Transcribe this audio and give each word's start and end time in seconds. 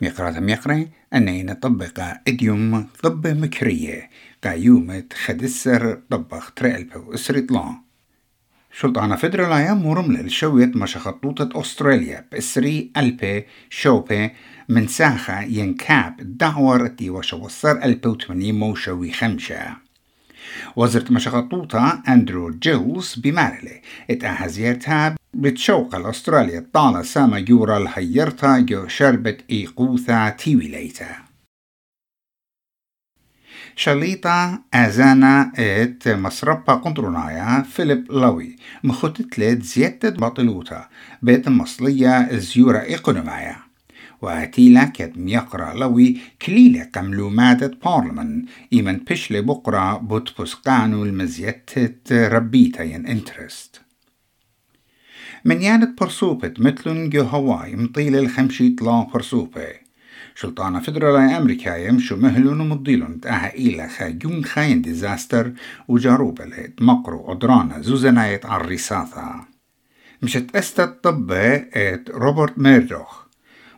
ميقرات 0.00 0.38
ميقري 0.38 0.88
أني 1.14 1.42
نطبق 1.42 2.00
إديوم 2.28 2.86
طب 3.02 3.26
مكرية 3.26 4.10
قايومة 4.44 5.04
خدسر 5.24 6.00
طبخ 6.10 6.50
ترقلبة 6.50 6.96
وإسري 6.96 7.40
طلان 7.40 7.74
شلطانة 8.72 9.16
فدرالايا 9.16 9.72
مرملة 9.74 10.20
لشوية 10.22 10.72
مشخطوطة 10.74 11.60
أستراليا 11.60 12.26
بإسري 12.32 12.90
ألبي 12.96 13.46
شوبي 13.70 14.30
من 14.68 14.86
ساخة 14.86 15.40
ينكاب 15.40 16.16
دعور 16.38 16.86
التي 16.86 17.10
وشوصر 17.10 17.70
ألبي 17.70 18.08
وثمانين 18.08 18.58
موشوي 18.58 19.12
خمشة 19.12 19.76
وزرت 20.76 21.10
مشخطوطة 21.10 22.02
أندرو 22.08 22.50
جيلز 22.50 23.14
بمارلي 23.14 23.82
اتأهزيرتها 24.10 25.16
بتشوق 25.34 25.94
الأستراليا 25.94 26.66
طالة 26.72 27.02
ساما 27.02 27.40
جورا 27.40 27.78
الهيرتا 27.78 28.58
جو 28.58 28.88
شربت 28.88 29.44
إيقوثا 29.50 30.30
تيويليتا. 30.30 31.16
شليطة 33.76 34.62
أزانا 34.74 35.52
إت 35.58 36.08
مسربة 36.08 36.74
قنطرونايا 36.74 37.62
فيليب 37.62 38.12
لوي 38.12 38.56
مخطت 38.84 39.40
زيادة 39.40 40.10
بطلوتا 40.10 40.88
بيت 41.22 41.48
مصلية 41.48 42.28
زيورة 42.38 42.78
إقونومايا 42.78 43.56
واتيلا 44.22 44.84
كد 44.84 45.18
ميقرا 45.18 45.74
لوي 45.74 46.20
كليلة 46.42 46.84
كملومات 46.84 47.84
بارلمان 47.84 48.46
إيمن 48.72 48.96
بشلي 48.96 49.40
بقرا 49.40 49.96
بوت 49.96 50.40
بسقانو 50.40 51.04
المزيتة 51.04 52.28
ربيتا 52.28 52.82
ين 52.82 53.06
انترست. 53.06 53.80
من 55.44 55.62
يانت 55.62 56.00
برسوبة 56.00 56.54
مثلن 56.58 57.10
جو 57.10 57.22
هواي 57.22 57.76
مطيل 57.76 58.16
الخمشي 58.16 58.70
طلا 58.70 59.06
برسوبة. 59.14 59.66
شلطانة 60.34 60.80
فدرالا 60.80 61.38
أمريكا 61.38 61.76
يمشو 61.76 62.16
مهلون 62.16 62.60
ومضيلون 62.60 63.20
تاها 63.20 63.54
إيلا 63.54 63.88
خاجون 63.88 64.44
خاين 64.44 64.82
ديزاستر 64.82 65.52
وجاروبة 65.88 66.44
ليت 66.44 66.82
مقرو 66.82 67.32
أدرانا 67.32 67.80
زوزنايت 67.80 68.46
عالرساثة 68.46 69.34
مشت 70.22 70.56
أستت 70.56 71.04
طبة 71.04 71.54
ات 71.54 72.10
روبرت 72.10 72.58
ميردوخ. 72.58 73.26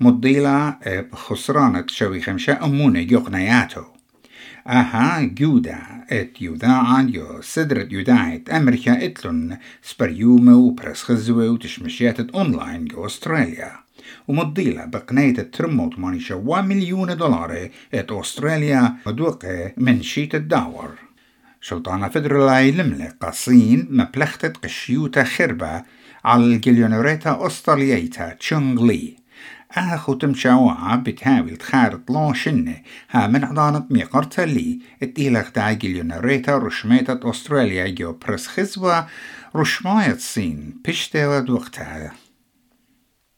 مضيلة 0.00 0.76
بخسرانة 0.86 1.84
شوي 1.88 2.20
خمشة 2.20 2.64
أمونة 2.64 3.00
أها 4.68 5.22
جودا 5.22 5.78
ات 6.10 6.42
يوداعا 6.42 7.10
يو 7.14 7.42
سدرت 7.42 7.92
يوداعت 7.92 8.50
أمريكا 8.50 9.04
اتلون 9.04 9.56
سبريومة 9.82 10.56
وبرسخزوة 10.56 11.48
وتشمشيات 11.48 12.20
أونلاين 12.30 12.84
جو 12.84 13.06
أستراليا 13.06 13.72
ومضيلة 14.28 14.84
بقناية 14.84 15.38
الترموت 15.38 15.98
ماني 15.98 16.20
شوا 16.20 16.60
مليون 16.60 17.16
دولار 17.16 17.68
ات 17.94 18.12
أستراليا 18.12 18.94
مدوقة 19.06 19.72
من 19.76 20.02
شيت 20.02 20.34
الداور 20.34 20.90
شلطانة 21.60 22.08
فدرالاي 22.08 22.70
لملة 22.70 23.12
قصين 23.20 23.88
مبلختة 23.90 24.48
قشيوتا 24.48 25.24
خربة 25.24 25.82
على 26.24 26.44
الجليونوريتا 26.44 27.46
أستراليتا 27.46 28.32
تشونغ 28.34 28.86
لي 28.86 29.16
أخو 29.72 30.14
تمشاوعة 30.14 30.96
بتهاول 30.96 31.56
تخارط 31.56 32.10
لا 32.10 32.32
شنة. 32.34 32.76
ها 33.10 33.26
من 33.26 33.44
عضانة 33.44 33.86
ميقرتا 33.90 34.42
لي 34.42 34.78
اتيلغ 35.02 35.48
تا 35.48 35.72
جليونوريتا 35.72 36.58
رشميتا 36.58 37.20
أستراليا 37.24 37.88
جو 37.88 38.12
برس 38.12 38.46
خزوة 38.46 39.06
رشماية 39.56 40.12
الصين. 40.12 40.80
بشتة 40.84 41.28
وقتها 41.52 42.12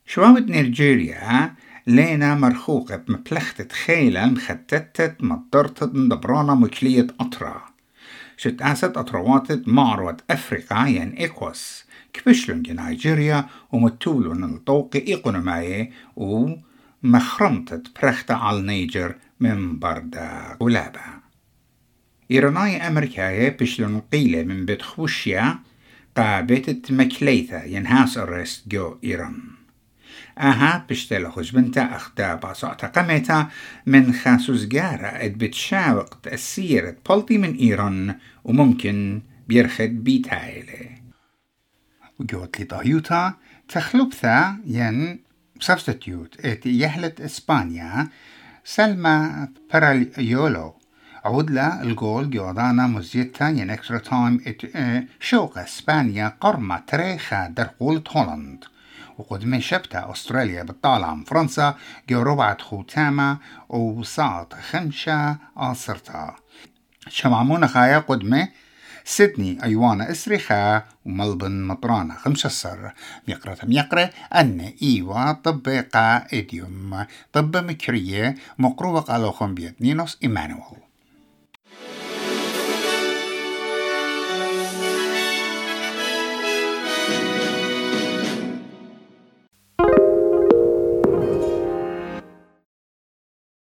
شواوة 0.06 0.41
نيجيريا 0.41 1.54
لينا 1.87 2.34
مرخوقة 2.34 2.97
بمبلختة 2.97 3.75
خيلة 3.75 4.26
مختتت 4.26 5.16
مضرتة 5.20 5.87
دبرانة 5.87 6.54
مكلية 6.54 7.06
أطرا. 7.20 7.62
شت 8.37 8.62
أسد 8.62 8.98
أطروات 8.98 9.69
معروة 9.69 10.16
أفريقيا 10.31 10.87
ين 10.87 11.12
إيكوس. 11.12 11.84
كبشلون 12.12 12.62
نيجيريا 12.69 13.46
ومتولون 13.72 14.44
الطوق 14.44 14.91
إيقونوماية 14.96 15.91
ومخرمتت 16.16 17.86
برختة 18.02 18.34
على 18.34 18.62
نيجر 18.62 19.14
من 19.41 19.78
بردا 19.78 20.56
ولابا. 20.60 21.00
إيراناي 22.30 22.76
أمريكاية 22.76 23.56
بشلون 23.60 24.00
قيلة 24.12 24.42
من 24.42 24.64
بيت 24.64 24.82
خوشيا 24.82 25.58
قابتت 26.16 26.92
مكليثة 26.92 27.62
ينهاس 27.62 28.19
أرست 28.19 28.69
جو 28.69 28.98
إيران. 29.04 29.58
أها 30.38 30.86
بشتل 30.90 31.30
خزبنتا 31.30 31.96
أخدا 31.96 32.34
باسعتا 32.34 32.86
قمتا 32.86 33.48
من 33.86 34.12
خاسوس 34.12 34.64
جارة 34.64 35.06
اد 35.06 35.38
بتشاوق 35.38 36.20
تأثير 36.22 36.96
بلطي 37.08 37.38
من 37.38 37.54
إيران 37.54 38.14
وممكن 38.44 39.22
بيرخد 39.48 40.04
لي 42.20 42.64
طايوتا 42.64 43.34
تخلبثا 43.68 44.56
ين 44.66 45.18
سبستيوت 45.60 46.46
ات 46.46 46.66
يهلت 46.66 47.20
إسبانيا. 47.20 48.08
سلمى 48.64 49.48
باراليولو 49.72 50.74
عودلا 51.24 51.82
الجول 51.82 52.30
جودانا 52.30 52.86
مزيتا 52.86 53.48
ين 53.48 53.70
اكسترا 53.70 53.98
تايم 53.98 54.40
ات 54.46 54.62
شوق 55.20 55.58
إسبانيا 55.58 56.36
قرمة 56.40 56.78
تريخة 56.86 57.48
در 57.48 57.70
هولند. 57.80 58.64
وقدمي 59.18 59.60
شبتة 59.60 60.12
أستراليا 60.12 60.62
بالطالع 60.62 61.18
فرنسا 61.26 61.74
جو 62.08 62.22
ربعة 62.22 62.62
خوتامة 62.62 63.38
ووساط 63.68 64.54
خمشة 64.54 65.36
آصرتا 65.56 66.34
شمعمونا 67.08 67.66
خايا 67.66 67.98
قدمي 67.98 68.48
سيدني 69.08 69.64
أيوانا 69.64 70.10
إسريخا 70.10 70.82
وملبن 71.06 71.66
خمسة 72.16 72.48
سر 72.48 72.92
ميقرة 73.28 73.58
ميقرة 73.62 74.10
أن 74.34 74.72
إيوا 74.82 75.32
طب 75.32 75.69
قائديوم 75.94 77.06
طب 77.32 77.56
مكرية 77.56 78.34
مقروبة 78.58 79.04
على 79.08 79.32
خنبيت 79.32 79.82
نينوس 79.82 80.19
إيمانويل. 80.22 80.88